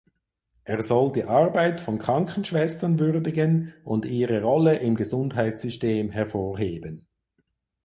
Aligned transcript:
Er 0.63 0.81
soll 0.81 1.11
die 1.11 1.25
Arbeit 1.25 1.79
von 1.79 1.99
Krankenschwestern 1.99 2.97
würdigen 2.99 3.75
und 3.83 4.05
ihre 4.07 4.41
Rolle 4.41 4.79
im 4.79 4.95
Gesundheitssystem 4.95 6.09
hervorheben. 6.09 7.05